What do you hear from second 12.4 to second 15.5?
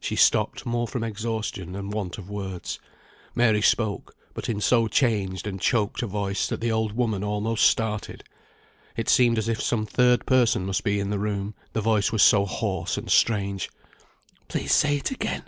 hoarse and strange. "Please, say it again.